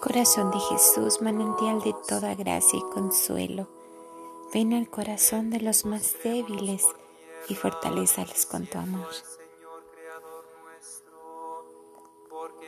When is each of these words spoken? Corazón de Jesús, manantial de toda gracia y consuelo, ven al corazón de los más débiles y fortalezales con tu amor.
Corazón 0.00 0.50
de 0.50 0.60
Jesús, 0.60 1.20
manantial 1.20 1.80
de 1.82 1.94
toda 2.08 2.34
gracia 2.34 2.78
y 2.78 2.82
consuelo, 2.92 3.68
ven 4.52 4.72
al 4.74 4.88
corazón 4.88 5.50
de 5.50 5.60
los 5.60 5.84
más 5.84 6.14
débiles 6.22 6.86
y 7.48 7.54
fortalezales 7.54 8.46
con 8.46 8.66
tu 8.66 8.78
amor. 8.78 9.08